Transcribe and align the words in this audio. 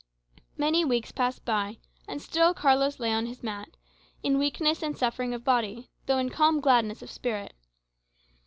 Many 0.57 0.83
weeks 0.83 1.11
passed 1.11 1.45
by, 1.45 1.77
and 2.07 2.19
still 2.19 2.55
Carlos 2.55 2.99
lay 2.99 3.11
on 3.13 3.27
his 3.27 3.43
mat, 3.43 3.69
in 4.23 4.39
weakness 4.39 4.81
and 4.81 4.97
suffering 4.97 5.31
of 5.31 5.43
body, 5.43 5.91
though 6.07 6.17
in 6.17 6.31
calm 6.31 6.59
gladness 6.59 7.03
of 7.03 7.11
spirit. 7.11 7.53